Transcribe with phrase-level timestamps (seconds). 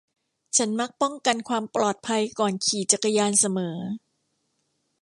[0.57, 3.77] ฉันมักป้องกันความปลอดภัยก่อนขี่จักรยานเสมอ